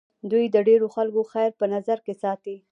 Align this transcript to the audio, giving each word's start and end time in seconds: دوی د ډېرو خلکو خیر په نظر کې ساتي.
دوی 0.31 0.45
د 0.51 0.57
ډېرو 0.67 0.87
خلکو 0.95 1.21
خیر 1.31 1.51
په 1.59 1.65
نظر 1.73 1.97
کې 2.05 2.13
ساتي. 2.23 2.57